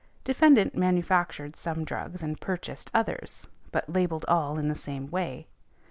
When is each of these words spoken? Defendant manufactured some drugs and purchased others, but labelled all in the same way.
Defendant 0.23 0.73
manufactured 0.73 1.55
some 1.55 1.83
drugs 1.85 2.23
and 2.23 2.41
purchased 2.41 2.89
others, 2.91 3.45
but 3.71 3.87
labelled 3.87 4.25
all 4.27 4.57
in 4.57 4.67
the 4.67 4.73
same 4.73 5.11
way. 5.11 5.45